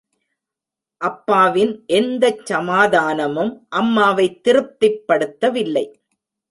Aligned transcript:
அப்பாவின் 1.01 1.85
எந்தச் 1.93 2.43
சமாதானமும் 2.45 3.53
அம்மாவைத் 3.75 4.39
திருப்திப் 4.43 5.01
படுத்தவில்லை. 5.07 5.85